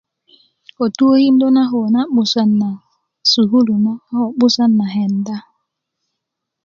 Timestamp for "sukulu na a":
3.31-4.13